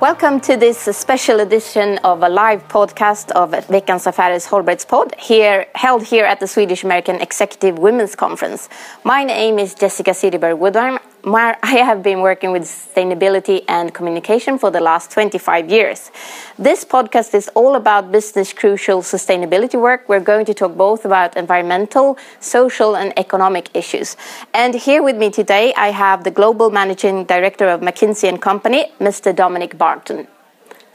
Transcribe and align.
Welcome 0.00 0.38
to 0.42 0.56
this 0.56 0.78
special 0.78 1.40
edition 1.40 1.98
of 2.04 2.22
a 2.22 2.28
live 2.28 2.68
podcast 2.68 3.32
of 3.32 3.50
Veckans 3.50 4.06
Affärers 4.06 4.46
Hållbarhetspodd, 4.46 5.18
here, 5.18 5.66
held 5.74 6.04
here 6.04 6.24
at 6.24 6.38
the 6.38 6.46
Swedish 6.46 6.84
American 6.84 7.16
Executive 7.16 7.80
Women's 7.80 8.14
Conference. 8.14 8.68
My 9.02 9.24
name 9.24 9.58
is 9.58 9.74
Jessica 9.74 10.12
Cederberg 10.12 10.58
I 11.24 11.82
have 11.84 12.02
been 12.02 12.20
working 12.20 12.52
with 12.52 12.62
sustainability 12.62 13.64
and 13.68 13.92
communication 13.92 14.58
for 14.58 14.70
the 14.70 14.80
last 14.80 15.10
25 15.10 15.68
years. 15.68 16.10
This 16.58 16.84
podcast 16.84 17.34
is 17.34 17.48
all 17.54 17.74
about 17.74 18.12
business 18.12 18.52
crucial 18.52 19.02
sustainability 19.02 19.80
work. 19.80 20.08
We're 20.08 20.20
going 20.20 20.46
to 20.46 20.54
talk 20.54 20.76
both 20.76 21.04
about 21.04 21.36
environmental, 21.36 22.18
social, 22.40 22.96
and 22.96 23.12
economic 23.18 23.68
issues. 23.74 24.16
And 24.54 24.74
here 24.74 25.02
with 25.02 25.16
me 25.16 25.30
today, 25.30 25.74
I 25.76 25.88
have 25.88 26.24
the 26.24 26.30
Global 26.30 26.70
Managing 26.70 27.24
Director 27.24 27.68
of 27.68 27.80
McKinsey 27.80 28.28
and 28.28 28.40
Company, 28.40 28.92
Mr. 29.00 29.34
Dominic 29.34 29.76
Barton. 29.76 30.28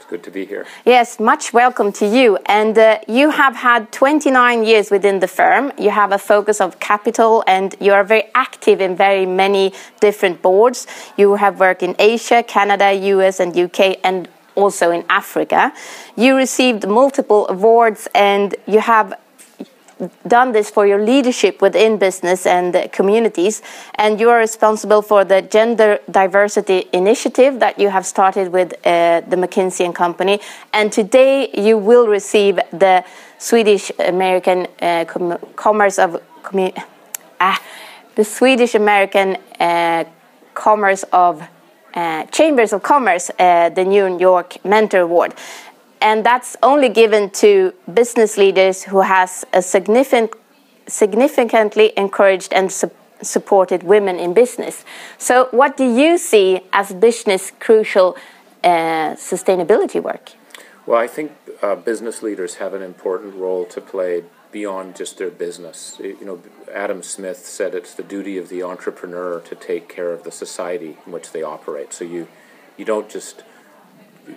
It's 0.04 0.10
good 0.10 0.22
to 0.24 0.30
be 0.30 0.44
here. 0.44 0.66
Yes, 0.84 1.18
much 1.18 1.54
welcome 1.54 1.90
to 1.92 2.06
you. 2.06 2.36
And 2.44 2.76
uh, 2.76 2.98
you 3.08 3.30
have 3.30 3.56
had 3.56 3.90
29 3.90 4.62
years 4.62 4.90
within 4.90 5.20
the 5.20 5.26
firm. 5.26 5.72
You 5.78 5.88
have 5.88 6.12
a 6.12 6.18
focus 6.18 6.60
of 6.60 6.78
capital 6.78 7.42
and 7.46 7.74
you 7.80 7.94
are 7.94 8.04
very 8.04 8.24
active 8.34 8.82
in 8.82 8.96
very 8.96 9.24
many 9.24 9.72
different 10.00 10.42
boards. 10.42 10.86
You 11.16 11.36
have 11.36 11.58
worked 11.58 11.82
in 11.82 11.96
Asia, 11.98 12.42
Canada, 12.42 12.92
US, 12.92 13.40
and 13.40 13.56
UK, 13.56 13.96
and 14.04 14.28
also 14.56 14.90
in 14.90 15.06
Africa. 15.08 15.72
You 16.16 16.36
received 16.36 16.86
multiple 16.86 17.48
awards 17.48 18.06
and 18.14 18.54
you 18.66 18.80
have 18.80 19.14
done 20.26 20.52
this 20.52 20.70
for 20.70 20.86
your 20.86 21.02
leadership 21.02 21.60
within 21.60 21.98
business 21.98 22.46
and 22.46 22.90
communities, 22.92 23.62
and 23.94 24.20
you 24.20 24.30
are 24.30 24.38
responsible 24.38 25.02
for 25.02 25.24
the 25.24 25.42
Gender 25.42 25.98
Diversity 26.10 26.84
Initiative 26.92 27.60
that 27.60 27.78
you 27.78 27.88
have 27.88 28.06
started 28.06 28.52
with 28.52 28.72
uh, 28.86 29.20
the 29.20 29.36
McKinsey 29.36 29.84
and 29.84 29.94
Company. 29.94 30.40
And 30.72 30.92
today 30.92 31.50
you 31.52 31.78
will 31.78 32.06
receive 32.06 32.56
the 32.72 33.04
Swedish 33.38 33.90
American 33.98 34.66
uh, 34.80 35.04
Com 35.06 35.38
Commerce 35.56 35.98
of 35.98 36.20
ah, 37.40 37.62
the 38.14 38.24
Swedish 38.24 38.74
American 38.74 39.36
uh, 39.60 40.04
Commerce 40.54 41.04
of 41.12 41.42
uh, 41.94 42.24
Chambers 42.26 42.72
of 42.72 42.82
Commerce, 42.82 43.30
uh, 43.38 43.68
the 43.68 43.84
New 43.84 44.18
York 44.18 44.64
Mentor 44.64 45.00
Award 45.00 45.34
and 46.04 46.24
that's 46.24 46.54
only 46.62 46.90
given 46.90 47.30
to 47.30 47.72
business 47.92 48.36
leaders 48.36 48.84
who 48.84 49.00
has 49.00 49.44
a 49.54 49.62
significant, 49.62 50.32
significantly 50.86 51.92
encouraged 51.96 52.52
and 52.52 52.70
su 52.70 52.90
supported 53.22 53.82
women 53.82 54.18
in 54.18 54.34
business. 54.34 54.84
So, 55.16 55.48
what 55.50 55.78
do 55.78 55.84
you 55.84 56.18
see 56.18 56.60
as 56.72 56.92
business 56.92 57.52
crucial 57.58 58.16
uh, 58.62 59.16
sustainability 59.16 60.02
work? 60.02 60.32
Well, 60.84 61.00
I 61.00 61.06
think 61.06 61.32
uh, 61.62 61.76
business 61.76 62.22
leaders 62.22 62.56
have 62.56 62.74
an 62.74 62.82
important 62.82 63.34
role 63.36 63.64
to 63.66 63.80
play 63.80 64.24
beyond 64.52 64.96
just 64.96 65.16
their 65.16 65.30
business. 65.30 65.96
You 65.98 66.26
know, 66.28 66.38
Adam 66.70 67.02
Smith 67.02 67.46
said 67.46 67.74
it's 67.74 67.94
the 67.94 68.02
duty 68.02 68.36
of 68.36 68.50
the 68.50 68.62
entrepreneur 68.62 69.40
to 69.40 69.54
take 69.54 69.88
care 69.88 70.12
of 70.12 70.24
the 70.24 70.32
society 70.32 70.98
in 71.06 71.12
which 71.12 71.32
they 71.32 71.42
operate. 71.42 71.94
So 71.94 72.04
you, 72.04 72.28
you 72.76 72.84
don't 72.84 73.08
just 73.08 73.42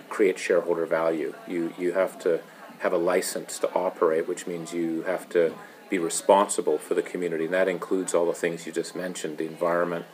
create 0.08 0.38
shareholder 0.38 0.86
value. 0.86 1.34
You 1.46 1.74
you 1.78 1.92
have 1.92 2.18
to 2.20 2.40
have 2.80 2.92
a 2.92 2.98
license 2.98 3.58
to 3.60 3.72
operate, 3.74 4.28
which 4.28 4.46
means 4.46 4.72
you 4.72 5.02
have 5.02 5.28
to 5.30 5.54
be 5.90 5.98
responsible 5.98 6.78
for 6.78 6.94
the 6.94 7.02
community, 7.02 7.46
and 7.46 7.54
that 7.54 7.68
includes 7.68 8.14
all 8.14 8.26
the 8.26 8.34
things 8.34 8.66
you 8.66 8.72
just 8.72 8.94
mentioned: 8.94 9.38
the 9.38 9.46
environment, 9.46 10.06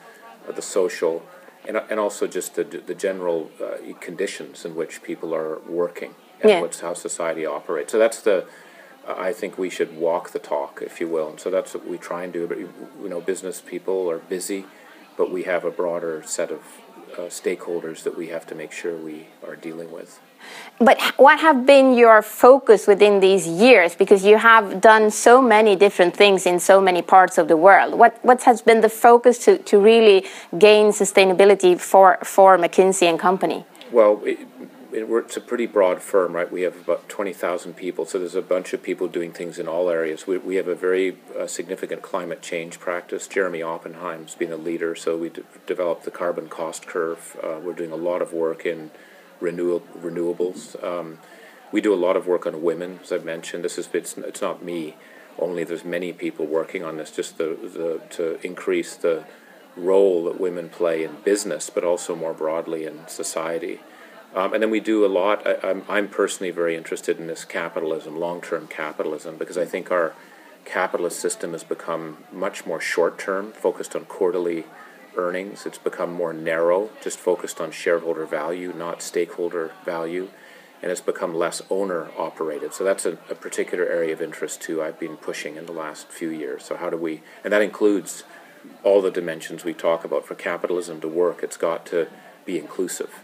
uh, 0.49 0.53
the 0.53 0.63
social, 0.63 1.23
and 1.67 1.77
and 1.77 2.01
also 2.01 2.27
just 2.27 2.55
the 2.55 2.65
the 2.65 2.95
general 2.95 3.51
uh, 3.63 3.77
conditions 4.01 4.65
in 4.65 4.75
which 4.75 5.03
people 5.03 5.35
are 5.35 5.59
working 5.61 6.15
and 6.41 6.51
yeah. 6.51 6.61
what's 6.61 6.81
how 6.81 6.95
society 6.95 7.47
operates. 7.47 7.93
So 7.93 7.99
that's 7.99 8.21
the 8.21 8.47
I 9.07 9.33
think 9.33 9.59
we 9.59 9.69
should 9.69 9.97
walk 9.97 10.31
the 10.31 10.39
talk, 10.39 10.81
if 10.83 11.01
you 11.01 11.09
will, 11.09 11.29
and 11.29 11.41
so 11.41 11.51
that's 11.51 11.75
what 11.75 11.87
we 11.87 11.99
try 11.99 12.25
and 12.25 12.33
do. 12.33 12.47
But 12.47 12.59
you 12.59 12.71
know, 13.09 13.21
business 13.21 13.61
people 13.61 14.11
are 14.11 14.19
busy, 14.19 14.65
but 15.17 15.31
we 15.31 15.43
have 15.43 15.65
a 15.65 15.71
broader 15.71 16.23
set 16.25 16.51
of 16.51 16.63
Uh, 17.17 17.29
stakeholders 17.29 18.03
that 18.03 18.17
we 18.17 18.27
have 18.27 18.45
to 18.45 18.57
make 18.57 18.73
sure 18.73 18.97
we 18.97 19.27
are 19.47 19.55
dealing 19.55 19.93
with. 19.93 20.19
But 20.81 21.01
what 21.17 21.39
have 21.39 21.65
been 21.65 21.95
your 21.95 22.23
focus 22.23 22.89
within 22.89 23.21
these 23.21 23.47
years? 23.47 23.95
Because 23.95 24.25
you 24.25 24.37
have 24.37 24.81
done 24.81 25.13
so 25.13 25.41
many 25.41 25.77
different 25.77 26.17
things 26.17 26.45
in 26.45 26.59
so 26.59 26.81
many 26.81 27.03
parts 27.03 27.39
of 27.39 27.47
the 27.47 27.57
world. 27.57 27.95
What 27.95 28.19
what 28.25 28.43
has 28.43 28.63
been 28.63 28.81
the 28.81 28.89
focus 28.89 29.39
to, 29.45 29.59
to 29.59 29.79
really 29.79 30.27
gain 30.59 30.87
sustainability 30.91 31.79
for, 31.79 32.19
for 32.25 32.59
McKinsey 32.59 33.09
and 33.09 33.17
Company? 33.17 33.65
Well, 33.93 34.21
it, 34.25 34.39
it's 34.95 35.37
a 35.37 35.41
pretty 35.41 35.67
broad 35.67 36.01
firm, 36.01 36.35
right? 36.35 36.51
We 36.51 36.63
have 36.63 36.77
about 36.77 37.09
20,000 37.09 37.75
people, 37.75 38.07
so 38.07 38.19
there's 38.19 38.35
a 38.35 38.43
bunch 38.43 38.73
of 38.73 38.83
people 38.83 39.09
doing 39.09 39.33
things 39.33 39.59
in 39.59 39.67
all 39.67 39.91
areas. 39.91 40.27
We, 40.27 40.39
we 40.39 40.57
have 40.57 40.69
a 40.69 40.75
very 40.75 41.19
uh, 41.39 41.47
significant 41.47 42.03
climate 42.03 42.43
change 42.43 42.79
practice. 42.79 43.27
Jeremy 43.27 43.63
Oppenheim's 43.63 44.35
been 44.35 44.53
a 44.53 44.57
leader, 44.57 44.95
so 44.95 45.17
we 45.17 45.33
developed 45.67 46.05
the 46.05 46.11
carbon 46.11 46.49
cost 46.49 46.87
curve. 46.87 47.37
Uh, 47.43 47.59
we're 47.63 47.73
doing 47.73 47.93
a 47.93 47.97
lot 47.97 48.23
of 48.23 48.33
work 48.33 48.65
in 48.65 48.91
renew- 49.41 49.83
renewables. 49.99 50.83
Um, 50.83 51.19
we 51.73 51.81
do 51.81 51.93
a 51.93 51.97
lot 51.97 52.17
of 52.17 52.27
work 52.27 52.47
on 52.47 52.63
women, 52.63 53.01
as 53.03 53.11
I've 53.11 53.25
mentioned. 53.25 53.65
This 53.65 53.79
is 53.79 53.89
it's, 53.93 54.17
it's 54.17 54.41
not 54.41 54.65
me 54.65 54.97
only. 55.39 55.65
There's 55.65 55.85
many 55.85 56.13
people 56.13 56.47
working 56.47 56.85
on 56.85 56.99
this, 56.99 57.11
just 57.11 57.37
the, 57.39 57.47
the 57.47 58.01
to 58.17 58.47
increase 58.47 58.95
the 58.95 59.25
role 59.77 60.25
that 60.25 60.41
women 60.41 60.69
play 60.69 61.03
in 61.03 61.17
business, 61.25 61.69
but 61.69 61.83
also 61.83 62.15
more 62.15 62.33
broadly 62.33 62.85
in 62.85 63.09
society. 63.09 63.81
Um, 64.35 64.53
and 64.53 64.63
then 64.63 64.71
we 64.71 64.81
do 64.81 65.05
a 65.05 65.09
lot. 65.09 65.47
I, 65.47 65.57
I'm, 65.63 65.83
I'm 65.89 66.09
personally 66.09 66.51
very 66.51 66.77
interested 66.77 67.19
in 67.19 67.27
this 67.27 67.45
capitalism, 67.45 68.19
long 68.19 68.41
term 68.41 68.67
capitalism, 68.67 69.37
because 69.37 69.57
I 69.57 69.65
think 69.65 69.91
our 69.91 70.13
capitalist 70.65 71.21
system 71.21 71.53
has 71.53 71.63
become 71.63 72.19
much 72.33 72.67
more 72.67 72.81
short 72.81 73.19
term, 73.19 73.53
focused 73.53 73.95
on 73.95 74.05
quarterly 74.07 74.65
earnings. 75.17 75.67
It's 75.67 75.79
become 75.79 76.13
more 76.13 76.33
narrow, 76.33 76.91
just 77.01 77.19
focused 77.19 77.61
on 77.61 77.71
shareholder 77.71 78.27
value, 78.27 78.73
not 78.73 79.03
stakeholder 79.03 79.73
value. 79.85 80.29
And 80.83 80.91
it's 80.91 81.01
become 81.01 81.35
less 81.35 81.63
owner 81.71 82.11
operated. 82.19 82.75
So 82.75 82.85
that's 82.85 83.07
a, 83.07 83.13
a 83.31 83.35
particular 83.35 83.87
area 83.87 84.13
of 84.13 84.21
interest 84.21 84.61
too. 84.61 84.83
I've 84.83 84.99
been 84.99 85.17
pushing 85.17 85.57
in 85.57 85.65
the 85.65 85.73
last 85.73 86.09
few 86.09 86.29
years. 86.29 86.65
So, 86.65 86.77
how 86.77 86.91
do 86.91 86.99
we, 86.99 87.23
and 87.43 87.53
that 87.55 87.63
includes 87.63 88.25
all 88.83 89.01
the 89.01 89.11
dimensions 89.11 89.65
we 89.65 89.73
talk 89.73 90.05
about 90.05 90.27
for 90.27 90.35
capitalism 90.35 91.01
to 91.01 91.09
work, 91.09 91.43
it's 91.43 91.57
got 91.57 91.87
to 91.87 92.09
be 92.45 92.59
inclusive. 92.59 93.24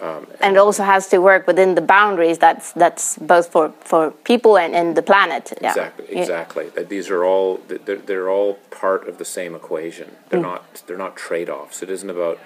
Um, 0.00 0.26
and 0.40 0.56
also 0.56 0.82
has 0.82 1.08
to 1.08 1.18
work 1.18 1.46
within 1.46 1.74
the 1.74 1.82
boundaries 1.82 2.38
that's 2.38 2.72
that's 2.72 3.18
both 3.18 3.48
for, 3.52 3.70
for 3.80 4.10
people 4.10 4.56
and, 4.56 4.74
and 4.74 4.96
the 4.96 5.02
planet. 5.02 5.52
Yeah. 5.60 5.70
Exactly, 5.70 6.16
exactly. 6.16 6.70
Yeah. 6.74 6.84
These 6.84 7.10
are 7.10 7.22
all 7.24 7.60
they're, 7.68 7.96
they're 7.96 8.30
all 8.30 8.54
part 8.70 9.06
of 9.08 9.18
the 9.18 9.26
same 9.26 9.54
equation. 9.54 10.16
They're 10.30 10.40
mm. 10.40 10.44
not 10.44 10.82
they're 10.86 10.96
not 10.96 11.16
trade 11.16 11.50
offs. 11.50 11.82
It 11.82 11.90
isn't 11.90 12.08
about 12.08 12.38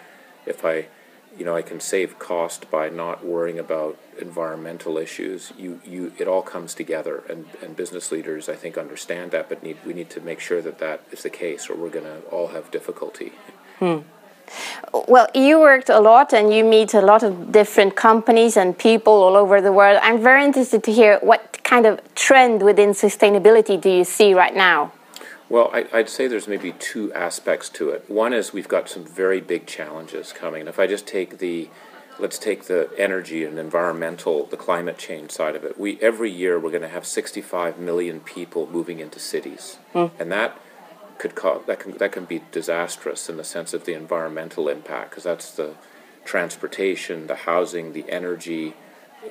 if 0.47 0.65
I 0.65 0.87
you 1.38 1.44
know 1.44 1.54
I 1.54 1.62
can 1.62 1.78
save 1.78 2.19
cost 2.19 2.70
by 2.72 2.88
not 2.88 3.25
worrying 3.25 3.60
about 3.60 3.98
environmental 4.21 4.98
issues. 4.98 5.53
You 5.56 5.81
you 5.84 6.12
it 6.19 6.26
all 6.26 6.42
comes 6.42 6.75
together, 6.75 7.22
and, 7.28 7.47
and 7.62 7.76
business 7.76 8.10
leaders 8.10 8.48
I 8.48 8.56
think 8.56 8.76
understand 8.76 9.31
that, 9.31 9.48
but 9.48 9.62
need 9.62 9.76
we 9.86 9.92
need 9.92 10.10
to 10.10 10.21
make 10.21 10.41
sure 10.41 10.60
that 10.62 10.78
that 10.78 11.03
is 11.12 11.22
the 11.22 11.31
case, 11.31 11.71
or 11.71 11.76
we're 11.76 11.91
going 11.91 12.04
to 12.06 12.21
all 12.31 12.48
have 12.48 12.72
difficulty. 12.72 13.33
Hmm. 13.78 13.98
Well, 15.09 15.27
you 15.35 15.59
worked 15.59 15.89
a 15.89 15.99
lot 15.99 16.33
and 16.33 16.55
you 16.55 16.63
meet 16.63 16.95
a 16.95 17.01
lot 17.01 17.25
of 17.25 17.51
different 17.51 17.97
companies 17.97 18.57
and 18.57 18.79
people 18.79 19.13
all 19.13 19.35
over 19.35 19.61
the 19.61 19.73
world. 19.73 19.99
I'm 20.01 20.23
very 20.23 20.45
interested 20.45 20.85
to 20.85 20.93
hear 20.93 21.19
what 21.21 21.65
kind 21.65 21.85
of 21.85 22.01
trend 22.15 22.63
within 22.63 22.91
sustainability 22.91 23.81
do 23.81 23.91
you 23.91 24.05
see 24.05 24.35
right 24.35 24.55
now? 24.55 24.93
Well, 25.49 25.69
I, 25.73 25.83
would 25.93 26.09
say 26.09 26.29
there's 26.29 26.47
maybe 26.47 26.73
two 26.73 27.13
aspects 27.13 27.69
to 27.71 27.91
it. 27.91 28.09
One 28.09 28.33
is 28.33 28.53
we've 28.53 28.69
got 28.69 28.89
some 28.89 29.05
very 29.05 29.41
big 29.41 29.67
challenges 29.67 30.33
coming. 30.33 30.61
And 30.61 30.69
if 30.69 30.79
I 30.79 30.87
just 30.87 31.09
take 31.09 31.39
the, 31.39 31.69
let's 32.21 32.39
take 32.39 32.65
the 32.65 32.89
energy 32.97 33.45
and 33.45 33.59
environmental, 33.59 34.47
the 34.47 34.57
climate 34.57 34.97
change 34.97 35.33
side 35.33 35.57
of 35.57 35.65
it. 35.65 35.79
We 35.79 36.01
every 36.01 36.31
year 36.31 36.59
we're 36.61 36.71
going 36.71 36.83
to 36.83 36.89
have 36.89 37.05
65 37.05 37.79
million 37.79 38.21
people 38.21 38.69
moving 38.69 39.01
into 39.01 39.19
cities, 39.19 39.79
mm. 39.93 40.11
and 40.19 40.31
that 40.31 40.59
could 41.24 41.34
cause 41.34 41.62
that 41.65 41.80
can 41.80 41.92
that 41.92 42.12
can 42.12 42.26
be 42.26 42.42
disastrous 42.53 43.30
in 43.30 43.38
the 43.38 43.44
sense 43.44 43.72
of 43.72 43.86
the 43.86 43.94
environmental 43.94 44.68
impact 44.68 45.09
because 45.09 45.24
that's 45.24 45.53
the 45.53 45.74
transportation, 46.26 47.28
the 47.28 47.41
housing, 47.48 47.94
the 47.94 48.04
energy, 48.10 48.74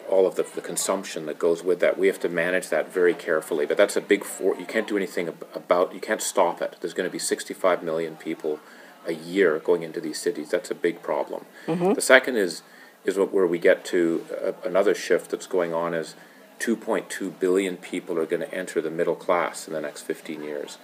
all 0.09 0.25
of 0.25 0.33
the, 0.33 0.41
the 0.55 0.61
consumption 0.61 1.27
that 1.27 1.37
goes 1.37 1.63
with 1.63 1.79
that. 1.81 1.99
We 1.99 2.07
have 2.07 2.19
to 2.21 2.29
manage 2.29 2.69
that 2.69 2.91
very 2.91 3.13
carefully. 3.13 3.67
But 3.67 3.77
that's 3.77 3.95
a 3.95 4.01
big 4.01 4.23
for 4.23 4.57
you 4.57 4.65
can't 4.65 4.87
do 4.87 4.97
anything 4.97 5.27
about 5.53 5.93
you 5.93 5.99
can't 5.99 6.21
stop 6.21 6.63
it. 6.63 6.77
There's 6.81 6.95
going 6.95 7.07
to 7.07 7.11
be 7.11 7.19
65 7.19 7.83
million 7.83 8.15
people 8.15 8.59
a 9.05 9.13
year 9.13 9.59
going 9.59 9.83
into 9.83 10.01
these 10.01 10.19
cities. 10.19 10.49
That's 10.49 10.71
a 10.71 10.75
big 10.87 11.03
problem. 11.03 11.45
Mm-hmm. 11.67 11.93
The 11.93 12.01
second 12.01 12.37
is 12.37 12.63
is 13.05 13.19
what, 13.19 13.31
where 13.31 13.45
we 13.45 13.59
get 13.59 13.85
to 13.93 14.25
uh, 14.43 14.53
another 14.65 14.95
shift 14.95 15.29
that's 15.29 15.45
going 15.45 15.75
on 15.75 15.93
is 15.93 16.15
2.2 16.57 17.39
billion 17.39 17.77
people 17.77 18.17
are 18.17 18.25
going 18.25 18.41
to 18.41 18.51
enter 18.51 18.81
the 18.81 18.89
middle 18.89 19.15
class 19.15 19.67
in 19.67 19.73
the 19.73 19.81
next 19.81 20.01
15 20.01 20.41
years 20.41 20.79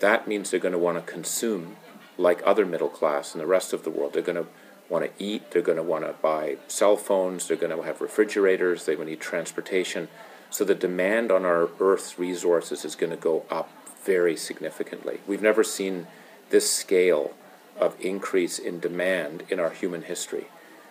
that 0.00 0.26
means 0.26 0.50
they're 0.50 0.60
going 0.60 0.72
to 0.72 0.78
want 0.78 0.98
to 0.98 1.12
consume 1.12 1.76
like 2.18 2.42
other 2.44 2.66
middle 2.66 2.88
class 2.88 3.34
in 3.34 3.40
the 3.40 3.46
rest 3.46 3.72
of 3.72 3.84
the 3.84 3.90
world. 3.90 4.12
They're 4.12 4.22
going 4.22 4.42
to 4.42 4.46
want 4.88 5.04
to 5.04 5.24
eat, 5.24 5.50
they're 5.52 5.62
going 5.62 5.76
to 5.76 5.82
want 5.82 6.04
to 6.04 6.14
buy 6.20 6.56
cell 6.66 6.96
phones, 6.96 7.46
they're 7.46 7.56
going 7.56 7.74
to 7.74 7.82
have 7.82 8.00
refrigerators, 8.00 8.84
they 8.84 8.96
will 8.96 9.04
need 9.04 9.20
transportation. 9.20 10.08
So 10.50 10.64
the 10.64 10.74
demand 10.74 11.30
on 11.30 11.44
our 11.44 11.68
Earth's 11.78 12.18
resources 12.18 12.84
is 12.84 12.96
going 12.96 13.10
to 13.10 13.16
go 13.16 13.44
up 13.50 13.70
very 14.04 14.36
significantly. 14.36 15.20
We've 15.26 15.42
never 15.42 15.62
seen 15.62 16.08
this 16.50 16.70
scale 16.70 17.32
of 17.78 17.94
increase 18.00 18.58
in 18.58 18.80
demand 18.80 19.44
in 19.48 19.60
our 19.60 19.70
human 19.70 20.02
history. 20.02 20.48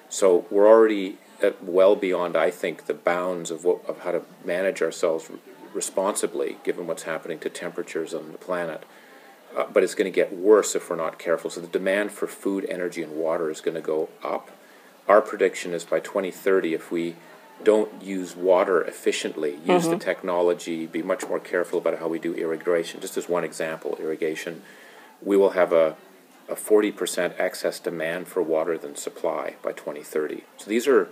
So 0.08 0.46
we're 0.50 0.68
already 0.68 1.18
uh, 1.44 1.52
well 1.62 1.96
beyond, 1.96 2.38
I 2.38 2.52
think, 2.52 2.86
the 2.86 2.94
bounds 2.94 3.52
of, 3.52 3.66
what, 3.66 3.86
of 3.88 4.00
how 4.00 4.12
to 4.12 4.22
manage 4.46 4.82
ourselves 4.82 5.30
responsibly, 5.74 6.58
given 6.64 6.88
what's 6.88 7.04
happening 7.04 7.40
to 7.40 7.50
temperatures 7.50 8.14
on 8.14 8.32
the 8.32 8.38
planet. 8.38 8.84
Uh, 9.56 9.66
but 9.72 9.84
it's 9.84 9.96
going 9.96 10.12
to 10.12 10.16
get 10.16 10.36
worse 10.36 10.76
if 10.76 10.90
we're 10.90 10.96
not 10.96 11.18
careful. 11.18 11.50
So 11.50 11.62
the 11.62 11.68
demand 11.68 12.12
for 12.12 12.28
food, 12.28 12.66
energy, 12.70 13.02
and 13.02 13.14
water 13.14 13.50
is 13.50 13.62
going 13.62 13.76
to 13.76 13.82
go 13.82 14.10
up. 14.24 14.52
Our 15.08 15.22
prediction 15.22 15.74
is 15.74 15.84
by 15.84 16.00
2030, 16.00 16.76
if 16.76 16.92
we 16.92 17.16
don't 17.64 18.02
use 18.02 18.36
water 18.36 18.82
efficiently, 18.82 19.56
use 19.66 19.84
mm-hmm. 19.84 19.92
the 19.92 19.98
technology, 19.98 20.86
be 20.86 21.02
much 21.02 21.28
more 21.28 21.40
careful 21.40 21.80
about 21.80 22.00
how 22.00 22.08
we 22.08 22.20
do 22.20 22.34
irrigation. 22.34 23.02
Just 23.02 23.18
as 23.18 23.28
one 23.28 23.44
example, 23.44 23.98
irrigation, 24.00 24.62
we 25.22 25.36
will 25.36 25.52
have 25.52 25.74
a, 25.74 25.96
a 26.48 26.56
40% 26.56 27.34
excess 27.40 27.80
demand 27.80 28.28
for 28.28 28.42
water 28.42 28.78
than 28.78 28.96
supply 28.96 29.56
by 29.62 29.72
2030. 29.72 30.44
So 30.58 30.70
these 30.70 30.88
are 30.88 31.10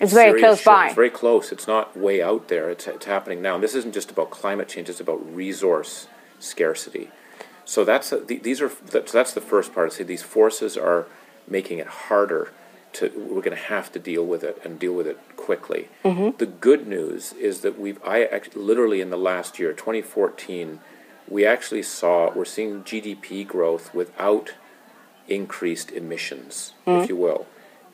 it's 0.00 0.12
very 0.12 0.40
close 0.40 0.62
by. 0.62 0.86
It's 0.86 0.94
very 0.94 1.10
close. 1.10 1.52
It's 1.52 1.66
not 1.66 1.96
way 1.96 2.22
out 2.22 2.48
there. 2.48 2.70
It's, 2.70 2.86
it's 2.86 3.06
happening 3.06 3.40
now. 3.40 3.54
And 3.54 3.64
this 3.64 3.74
isn't 3.74 3.94
just 3.94 4.10
about 4.10 4.30
climate 4.30 4.68
change. 4.68 4.88
It's 4.88 5.00
about 5.00 5.34
resource 5.34 6.08
scarcity. 6.38 7.10
So 7.64 7.84
that's 7.84 8.12
a, 8.12 8.18
these 8.18 8.60
are 8.60 8.70
that's, 8.90 9.12
that's 9.12 9.32
the 9.32 9.40
first 9.40 9.74
part. 9.74 9.92
See, 9.92 10.04
these 10.04 10.22
forces 10.22 10.76
are 10.76 11.06
making 11.48 11.78
it 11.78 11.86
harder 11.86 12.52
to. 12.94 13.08
We're 13.16 13.42
going 13.42 13.56
to 13.56 13.64
have 13.64 13.90
to 13.92 13.98
deal 13.98 14.24
with 14.24 14.44
it 14.44 14.60
and 14.64 14.78
deal 14.78 14.92
with 14.92 15.06
it 15.06 15.18
quickly. 15.36 15.88
Mm-hmm. 16.04 16.36
The 16.38 16.46
good 16.46 16.86
news 16.86 17.32
is 17.32 17.62
that 17.62 17.78
we've. 17.78 17.98
I 18.04 18.24
actually, 18.24 18.62
literally 18.62 19.00
in 19.00 19.10
the 19.10 19.16
last 19.16 19.58
year, 19.58 19.72
2014, 19.72 20.78
we 21.28 21.44
actually 21.44 21.82
saw 21.82 22.32
we're 22.32 22.44
seeing 22.44 22.84
GDP 22.84 23.44
growth 23.44 23.92
without 23.92 24.54
increased 25.26 25.90
emissions, 25.90 26.74
mm-hmm. 26.86 27.02
if 27.02 27.08
you 27.08 27.16
will, 27.16 27.46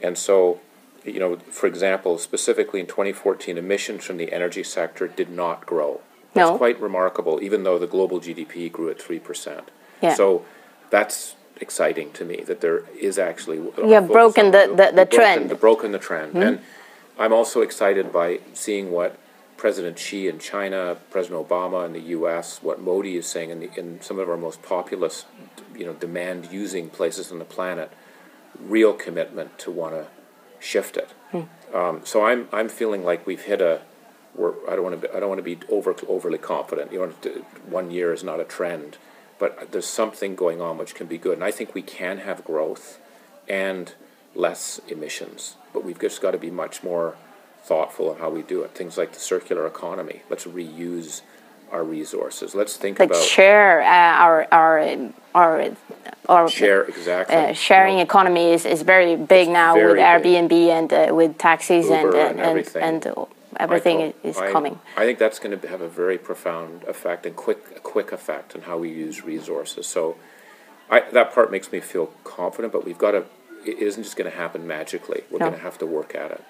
and 0.03 0.19
so 0.19 0.61
you 1.05 1.19
know, 1.19 1.37
for 1.37 1.67
example, 1.67 2.19
specifically 2.19 2.81
in 2.81 2.87
2014, 2.87 3.59
emissions 3.59 4.05
from 4.05 4.17
the 4.17 4.33
energy 4.33 4.63
sector 4.63 5.09
did 5.09 5.31
not 5.31 5.67
grow. 5.67 6.01
That's 6.35 6.51
no. 6.51 6.57
quite 6.57 6.81
remarkable, 6.81 7.43
even 7.43 7.65
though 7.65 7.79
the 7.79 7.87
global 7.87 8.21
GDP 8.21 8.71
grew 8.71 8.89
at 8.89 8.99
3%. 8.99 9.65
Yeah. 10.01 10.15
So 10.15 10.45
that's 10.91 11.35
exciting 11.61 12.13
to 12.13 12.25
me 12.25 12.43
that 12.47 12.61
there 12.61 12.85
is 12.99 13.19
actually. 13.19 13.59
You 13.59 13.93
have 13.93 14.09
broken 14.09 14.51
the, 14.51 14.69
the, 14.69 14.93
the, 14.95 15.07
trend. 15.07 15.49
Broken, 15.49 15.61
broken 15.61 15.93
the 15.93 15.99
trend. 15.99 16.35
Mm-hmm. 16.35 16.43
And 16.43 16.61
I'm 17.19 17.33
also 17.33 17.61
excited 17.61 18.13
by 18.13 18.41
seeing 18.55 18.91
what 18.91 19.19
President 19.57 19.99
Xi 19.99 20.27
in 20.27 20.39
China, 20.39 20.97
President 21.11 21.47
Obama 21.47 21.87
in 21.87 21.93
the 21.93 22.01
U.S., 22.01 22.61
what 22.63 22.81
Modi 22.81 23.17
is 23.17 23.27
saying 23.27 23.51
in, 23.51 23.61
the, 23.61 23.79
in 23.79 24.01
some 24.01 24.19
of 24.19 24.29
our 24.29 24.37
most 24.37 24.63
populous, 24.63 25.25
you 25.77 25.85
know, 25.85 25.93
demand-using 25.93 26.91
places 26.91 27.31
on 27.31 27.39
the 27.39 27.45
planet, 27.45 27.93
real 28.59 28.93
commitment 28.93 29.59
to 29.61 29.71
want 29.71 29.95
to 29.95 30.07
shift 30.63 30.97
it. 30.97 31.11
Mm. 31.33 31.49
Um, 31.75 32.01
so 32.05 32.25
I'm 32.25 32.49
I'm 32.53 32.69
feeling 32.69 33.05
like 33.05 33.27
we've 33.27 33.43
hit 33.43 33.61
a. 33.61 33.83
We're, 34.35 34.55
I 34.71 34.77
don't 34.77 34.85
want 34.85 35.01
to. 35.01 35.09
Be, 35.09 35.15
I 35.15 35.21
don't 35.21 35.29
want 35.29 35.41
to 35.41 35.43
be 35.43 35.59
over 35.69 35.95
overly 36.09 36.39
confident. 36.39 36.93
You 36.93 37.01
know, 37.01 37.31
one 37.67 37.91
year 37.91 38.13
is 38.13 38.25
not 38.25 38.41
a 38.41 38.45
trend, 38.45 38.97
but 39.39 39.73
there's 39.73 39.87
something 39.87 40.35
going 40.35 40.61
on 40.61 40.79
which 40.79 40.95
can 40.95 41.07
be 41.07 41.19
good, 41.19 41.35
and 41.35 41.45
I 41.45 41.51
think 41.51 41.75
we 41.75 41.83
can 41.83 42.19
have 42.19 42.45
growth 42.45 42.99
and 43.49 43.95
less 44.35 44.81
emissions. 44.89 45.57
But 45.75 45.85
we've 45.85 45.99
just 45.99 46.23
got 46.23 46.31
to 46.31 46.39
be 46.39 46.51
much 46.51 46.83
more 46.83 47.17
thoughtful 47.63 48.11
of 48.11 48.19
how 48.19 48.31
we 48.31 48.43
do 48.43 48.63
it. 48.63 48.73
Things 48.73 48.97
like 48.97 49.13
the 49.13 49.21
circular 49.21 49.67
economy. 49.67 50.23
Let's 50.31 50.45
reuse 50.45 51.23
our 51.71 51.85
resources. 51.85 52.55
Let's 52.55 52.77
think 52.77 52.99
like 52.99 53.11
about 53.11 53.23
share 53.23 53.83
uh, 53.83 53.87
our 53.87 54.47
our 54.53 55.13
our 55.35 55.77
our 56.29 56.49
share 56.49 56.85
exactly. 56.85 57.37
Uh, 57.37 57.53
sharing 57.53 57.99
economy 57.99 58.53
is, 58.53 58.65
is 58.65 58.83
very 58.83 59.17
big 59.17 59.49
now 59.49 59.75
very 59.75 59.93
with 59.93 59.99
Airbnb 59.99 60.49
big. 60.49 60.69
and 60.69 60.93
uh, 60.93 61.15
with 61.15 61.39
taxis 61.39 61.91
and, 61.91 62.15
and, 62.15 62.41
everything. 62.41 62.83
and, 62.83 63.07
and 63.07 63.27
everything 63.59 64.15
is 64.23 64.39
I, 64.39 64.53
coming. 64.53 64.79
I 64.97 65.05
think 65.05 65.19
that's 65.19 65.39
going 65.39 65.59
to 65.59 65.69
have 65.69 65.81
a 65.81 65.89
very 65.89 66.19
profound 66.19 66.85
effect 66.85 67.27
and 67.27 67.35
quick 67.35 67.83
quick 67.83 68.13
effect 68.13 68.55
on 68.55 68.63
how 68.63 68.79
we 68.79 68.91
use 68.91 69.25
resources. 69.25 69.87
So 69.87 70.17
I, 70.91 71.01
that 71.13 71.33
part 71.35 71.51
makes 71.51 71.73
me 71.73 71.81
feel 71.81 72.07
confident, 72.25 72.73
but 72.73 72.85
we've 72.85 72.99
got 72.99 73.13
to. 73.13 73.25
It 73.65 73.79
isn't 73.79 74.03
just 74.03 74.17
going 74.17 74.31
to 74.31 74.37
happen 74.37 74.67
magically. 74.67 75.23
We're 75.31 75.39
no. 75.39 75.47
going 75.47 75.59
to 75.59 75.65
have 75.65 75.79
to 75.79 75.87
work 75.87 76.15
at 76.15 76.33
it. 76.33 76.45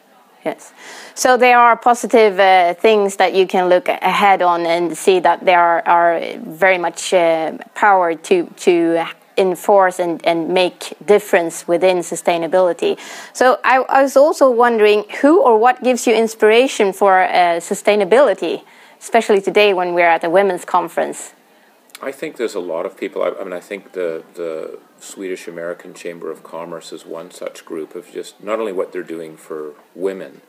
Yes. 0.44 0.72
So 1.14 1.36
there 1.36 1.58
are 1.58 1.76
positive 1.76 2.38
uh, 2.38 2.74
things 2.74 3.16
that 3.16 3.32
you 3.34 3.46
can 3.46 3.68
look 3.68 3.88
ahead 3.88 4.42
on 4.42 4.66
and 4.66 4.96
see 4.96 5.20
that 5.20 5.44
there 5.44 5.60
are, 5.60 5.82
are 5.86 6.20
very 6.38 6.78
much 6.78 7.14
uh, 7.14 7.58
power 7.74 8.14
to 8.14 8.46
to 8.46 9.06
enforce 9.36 9.98
and, 9.98 10.24
and 10.26 10.48
make 10.48 10.94
difference 11.04 11.66
within 11.66 11.98
sustainability. 11.98 12.98
So 13.32 13.58
I, 13.64 13.78
I 13.88 14.02
was 14.02 14.16
also 14.16 14.50
wondering 14.50 15.04
who 15.20 15.42
or 15.42 15.58
what 15.58 15.82
gives 15.82 16.06
you 16.06 16.14
inspiration 16.14 16.92
for 16.92 17.22
uh, 17.22 17.60
sustainability, 17.60 18.62
especially 19.00 19.40
today 19.40 19.74
when 19.74 19.94
we're 19.94 20.08
at 20.08 20.24
a 20.24 20.30
women's 20.30 20.64
conference. 20.64 21.34
I 22.02 22.10
think 22.10 22.36
there's 22.36 22.56
a 22.56 22.60
lot 22.60 22.84
of 22.84 22.96
people. 22.96 23.22
I, 23.22 23.28
I 23.40 23.44
mean, 23.44 23.52
I 23.52 23.60
think 23.60 23.92
the 23.92 24.24
the 24.34 24.78
Swedish 24.98 25.46
American 25.46 25.94
Chamber 25.94 26.30
of 26.30 26.42
Commerce 26.42 26.92
is 26.92 27.06
one 27.06 27.30
such 27.30 27.64
group 27.64 27.94
of 27.94 28.10
just 28.12 28.42
not 28.42 28.58
only 28.58 28.72
what 28.72 28.92
they're 28.92 29.02
doing 29.02 29.36
for 29.36 29.74
women, 29.94 30.40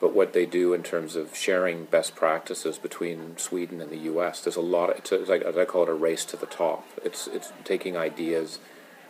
but 0.00 0.14
what 0.14 0.32
they 0.32 0.46
do 0.46 0.74
in 0.74 0.82
terms 0.82 1.16
of 1.16 1.34
sharing 1.34 1.84
best 1.84 2.14
practices 2.14 2.78
between 2.78 3.36
Sweden 3.36 3.80
and 3.80 3.90
the 3.90 3.98
U.S. 3.98 4.40
There's 4.40 4.56
a 4.56 4.60
lot. 4.60 4.90
Of, 4.90 4.98
it's, 4.98 5.12
it's 5.12 5.28
like 5.28 5.44
I 5.44 5.64
call 5.64 5.84
it 5.84 5.88
a 5.88 5.94
race 5.94 6.24
to 6.26 6.36
the 6.36 6.46
top. 6.46 6.86
It's 7.04 7.26
it's 7.26 7.52
taking 7.64 7.96
ideas 7.96 8.60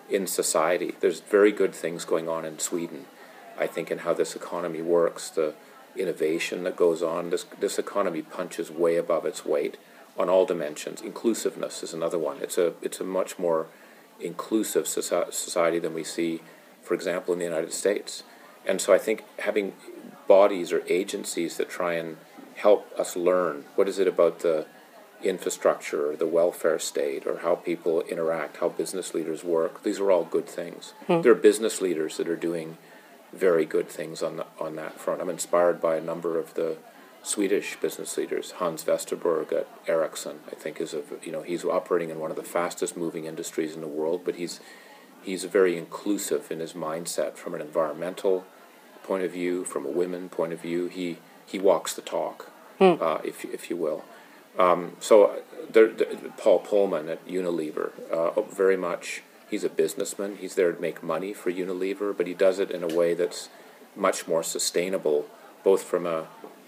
in 0.08 0.26
society. 0.26 0.94
There's 1.00 1.20
very 1.20 1.53
good 1.53 1.74
things 1.74 2.05
going 2.05 2.29
on 2.29 2.44
in 2.44 2.58
Sweden. 2.58 3.05
I 3.58 3.67
think 3.67 3.91
in 3.91 3.98
how 3.98 4.15
this 4.15 4.34
economy 4.34 4.81
works, 4.81 5.29
the 5.29 5.55
innovation 5.96 6.65
that 6.65 6.77
goes 6.77 7.03
on. 7.03 7.31
This 7.31 7.44
this 7.60 7.79
economy 7.79 8.22
punches 8.22 8.70
way 8.70 8.96
above 8.96 9.27
its 9.27 9.44
weight 9.44 9.77
on 10.17 10.29
all 10.29 10.46
dimensions. 10.46 11.03
Inclusiveness 11.03 11.82
is 11.82 11.93
another 11.93 12.19
one. 12.19 12.39
It's 12.41 12.56
a 12.56 12.72
it's 12.81 13.01
a 13.01 13.05
much 13.05 13.39
more 13.39 13.67
inclusive 14.20 14.89
society 14.89 15.79
than 15.79 15.94
we 15.94 16.03
see, 16.03 16.41
for 16.82 16.94
example, 16.94 17.32
in 17.32 17.39
the 17.39 17.44
United 17.44 17.72
States. 17.72 18.24
And 18.67 18.81
so 18.81 18.93
I 18.93 18.98
think 18.98 19.24
having 19.39 19.74
bodies 20.29 20.73
or 20.73 20.82
agencies 20.89 21.56
that 21.56 21.69
try 21.69 21.94
and 21.94 22.17
help 22.56 22.93
us 22.99 23.17
learn 23.17 23.65
what 23.75 23.89
is 23.89 23.99
it 23.99 24.06
about 24.06 24.41
the 24.41 24.67
infrastructure 25.23 26.11
or 26.11 26.17
the 26.17 26.27
welfare 26.27 26.79
state 26.79 27.27
or 27.27 27.39
how 27.39 27.56
people 27.56 28.03
interact, 28.03 28.58
how 28.58 28.69
business 28.69 29.15
leaders 29.15 29.43
work, 29.43 29.82
these 29.82 29.99
are 29.99 30.11
all 30.11 30.25
good 30.25 30.47
things. 30.47 30.93
Mm. 31.08 31.23
There 31.23 31.32
are 31.32 31.37
business 31.37 31.81
leaders 31.81 32.17
that 32.19 32.29
are 32.29 32.37
doing 32.37 32.79
very 33.32 33.65
good 33.65 33.89
things 33.89 34.23
on 34.23 34.37
the, 34.37 34.47
on 34.61 34.77
that 34.77 34.99
front. 34.99 35.20
I'm 35.20 35.29
inspired 35.29 35.81
by 35.81 35.97
a 35.97 36.01
number 36.01 36.39
of 36.39 36.55
the 36.55 36.79
Swedish 37.23 37.77
business 37.81 38.17
leaders. 38.17 38.53
Hans 38.53 38.85
Vestberg 38.85 39.53
at 39.53 39.69
Ericsson, 39.87 40.41
I 40.51 40.55
think, 40.55 40.81
is 40.81 40.94
a 40.94 41.03
you 41.23 41.32
know 41.32 41.43
he's 41.43 41.65
operating 41.65 42.11
in 42.11 42.20
one 42.20 42.31
of 42.31 42.37
the 42.37 42.43
fastest 42.43 42.97
moving 42.97 43.25
industries 43.25 43.75
in 43.75 43.81
the 43.81 43.89
world, 43.89 44.23
but 44.25 44.37
he's 44.37 44.61
he's 45.23 45.44
very 45.44 45.77
inclusive 45.77 46.51
in 46.51 46.61
his 46.61 46.73
mindset 46.73 47.35
from 47.35 47.55
an 47.55 47.61
environmental 47.61 48.47
point 49.08 49.24
of 49.24 49.32
view, 49.32 49.65
from 49.65 49.84
a 49.86 49.94
women 50.03 50.29
point 50.29 50.53
of 50.53 50.60
view. 50.60 50.86
He 50.98 51.17
he 51.53 51.58
walks 51.58 51.94
the 51.94 52.03
talk, 52.03 52.50
hmm. 52.79 52.94
uh, 53.00 53.19
if 53.24 53.44
if 53.46 53.70
you 53.70 53.77
will. 53.77 54.05
Um, 54.58 54.96
so 55.00 55.15
there, 55.70 55.88
there, 55.88 56.15
Paul 56.36 56.60
Polman 56.60 57.08
at 57.10 57.27
Unilever, 57.27 57.91
uh, 58.10 58.41
very 58.43 58.77
much. 58.77 59.22
He's 59.50 59.65
a 59.65 59.70
businessman. 59.70 60.36
He's 60.36 60.56
there 60.56 60.72
to 60.72 60.81
make 60.81 61.03
money 61.03 61.32
for 61.32 61.50
Unilever, 61.50 62.15
but 62.15 62.27
he 62.27 62.34
does 62.34 62.58
it 62.58 62.70
in 62.70 62.82
a 62.82 62.94
way 63.00 63.15
that's 63.15 63.48
much 63.96 64.29
more 64.29 64.43
sustainable, 64.43 65.27
both 65.65 65.82
from 65.82 66.06
a 66.06 66.27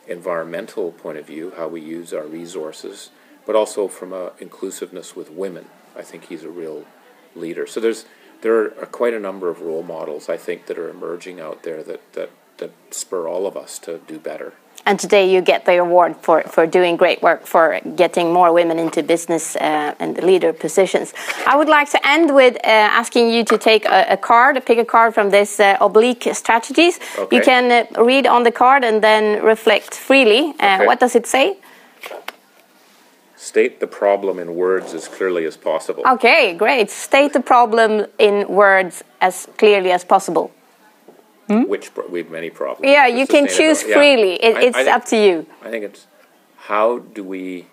environmental 0.08 0.90
point 0.92 1.18
of 1.18 1.26
view, 1.26 1.52
how 1.56 1.68
we 1.68 1.80
use 1.80 2.14
our 2.14 2.26
resources, 2.26 3.10
but 3.46 3.54
also 3.54 3.86
from 3.86 4.12
a 4.12 4.32
inclusiveness 4.38 5.14
with 5.14 5.30
women. 5.30 5.66
I 5.94 6.02
think 6.02 6.24
he's 6.24 6.44
a 6.44 6.48
real 6.48 6.86
leader. 7.34 7.66
So 7.66 7.80
there's 7.80 8.06
there 8.42 8.56
are 8.56 8.86
quite 8.86 9.14
a 9.14 9.20
number 9.20 9.48
of 9.48 9.60
role 9.60 9.82
models 9.82 10.28
I 10.28 10.36
think 10.36 10.66
that 10.66 10.78
are 10.78 10.88
emerging 10.88 11.40
out 11.40 11.62
there 11.62 11.82
that 11.82 12.12
that, 12.12 12.30
that 12.58 12.72
spur 12.90 13.28
all 13.28 13.46
of 13.46 13.56
us 13.56 13.78
to 13.80 13.98
do 14.06 14.18
better. 14.18 14.54
And 14.86 14.98
today 14.98 15.30
you 15.32 15.40
get 15.42 15.66
the 15.66 15.76
award 15.76 16.16
for, 16.16 16.42
for 16.42 16.66
doing 16.66 16.96
great 16.96 17.22
work 17.22 17.46
for 17.46 17.78
getting 17.96 18.32
more 18.32 18.52
women 18.52 18.78
into 18.78 19.02
business 19.02 19.56
uh, 19.56 19.94
and 19.98 20.16
leader 20.22 20.52
positions. 20.52 21.12
I 21.46 21.56
would 21.56 21.68
like 21.68 21.90
to 21.90 22.08
end 22.08 22.34
with 22.34 22.56
uh, 22.56 23.00
asking 23.02 23.30
you 23.30 23.44
to 23.44 23.58
take 23.58 23.84
a, 23.84 24.06
a, 24.10 24.16
card, 24.16 24.64
pick 24.64 24.78
a 24.78 24.84
card 24.84 25.14
from 25.14 25.30
this 25.30 25.60
uh, 25.60 25.76
oblique 25.80 26.28
strategies. 26.32 26.98
Okay. 27.18 27.36
You 27.36 27.42
can 27.42 27.70
uh, 27.70 28.02
read 28.02 28.26
on 28.26 28.42
the 28.42 28.52
card 28.52 28.82
and 28.84 29.02
then 29.02 29.42
reflect 29.44 29.94
freely. 29.94 30.54
Uh, 30.58 30.76
okay. 30.76 30.86
What 30.86 30.98
does 30.98 31.14
it 31.14 31.26
say? 31.26 31.58
State 33.40 33.80
the 33.80 33.86
problem 33.86 34.38
in 34.38 34.54
words 34.54 34.92
as 34.92 35.08
clearly 35.08 35.46
as 35.46 35.56
possible. 35.56 36.02
Okay, 36.06 36.52
great. 36.52 36.90
State 36.90 37.32
the 37.32 37.40
problem 37.40 38.04
in 38.18 38.46
words 38.46 39.02
as 39.18 39.48
clearly 39.56 39.90
as 39.92 40.04
possible. 40.04 40.52
Hmm? 41.48 41.62
which 41.62 41.92
pro- 41.94 42.06
we 42.06 42.18
have 42.20 42.30
many 42.30 42.50
problems. 42.50 42.92
Yeah, 42.92 43.06
you 43.06 43.26
can 43.26 43.48
choose 43.48 43.82
sustainability. 43.82 43.88
Yeah. 43.88 43.94
freely. 43.96 44.32
It, 44.34 44.56
it's 44.66 44.76
I 44.76 44.84
think- 44.84 44.96
up 44.96 45.04
to 45.06 45.16
you. 45.16 45.46
I 45.62 45.70
think 45.70 45.84
it's 45.84 46.06
how 46.68 46.98
do 46.98 47.24
we 47.24 47.66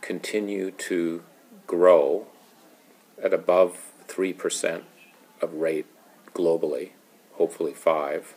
continue 0.00 0.70
to 0.70 1.22
grow 1.66 2.26
at 3.22 3.34
above 3.34 3.70
three 4.06 4.32
percent 4.32 4.84
of 5.40 5.52
rate 5.54 5.86
globally, 6.32 6.90
hopefully 7.32 7.74
five, 7.74 8.36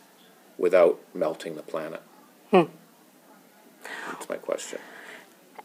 without 0.58 1.00
melting 1.14 1.56
the 1.56 1.62
planet. 1.62 2.02
Hmm. 2.50 2.64
That's 4.10 4.28
my 4.28 4.38
question. 4.38 4.80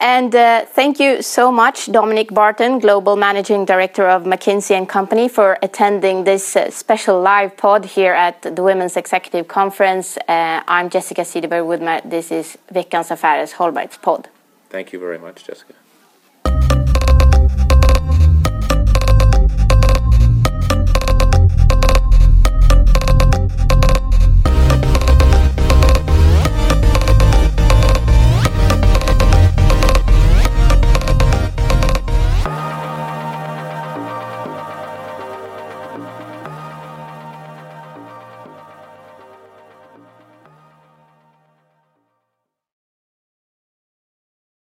And 0.00 0.34
uh, 0.34 0.64
thank 0.64 0.98
you 0.98 1.20
so 1.20 1.52
much, 1.52 1.92
Dominic 1.92 2.32
Barton, 2.32 2.78
Global 2.78 3.16
Managing 3.16 3.66
Director 3.66 4.08
of 4.08 4.24
McKinsey 4.24 4.88
Company, 4.88 5.28
for 5.28 5.58
attending 5.60 6.24
this 6.24 6.56
uh, 6.56 6.70
special 6.70 7.20
live 7.20 7.54
pod 7.58 7.84
here 7.84 8.14
at 8.14 8.40
the 8.40 8.62
Women's 8.62 8.96
Executive 8.96 9.46
Conference. 9.46 10.16
Uh, 10.26 10.62
I'm 10.66 10.88
Jessica 10.88 11.20
Cederberg 11.20 11.66
Wodmar. 11.66 12.08
This 12.08 12.32
is 12.32 12.56
Veckans 12.72 13.10
Affärers 13.10 13.52
pod. 14.00 14.28
Thank 14.70 14.94
you 14.94 14.98
very 14.98 15.18
much, 15.18 15.44
Jessica. 15.44 15.74